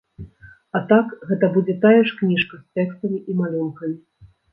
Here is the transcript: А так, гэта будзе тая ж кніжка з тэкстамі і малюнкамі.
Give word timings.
А 0.77 0.79
так, 0.91 1.11
гэта 1.31 1.49
будзе 1.57 1.75
тая 1.83 1.99
ж 2.11 2.15
кніжка 2.21 2.55
з 2.63 2.79
тэкстамі 2.79 3.17
і 3.33 3.37
малюнкамі. 3.43 3.95